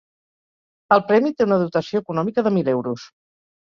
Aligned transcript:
El 0.97 1.03
premi 1.11 1.33
té 1.37 1.49
una 1.51 1.61
dotació 1.67 2.05
econòmica 2.07 2.49
de 2.51 2.57
mil 2.61 2.77
euros. 2.79 3.11